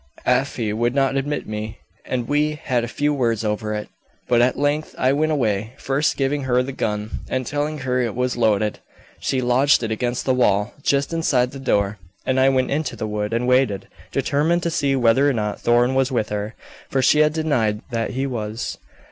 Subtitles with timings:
[0.25, 3.87] "Afy would not admit me, and we had a few words over it;
[4.27, 8.15] but at length I went away, first giving her the gun, and telling her it
[8.15, 8.79] was loaded.
[9.19, 13.05] She lodged it against the wall, just inside the door, and I went into the
[13.07, 16.55] wood and waited, determined to see whether or not Thorn was with her,
[16.89, 18.79] for she had denied that he was.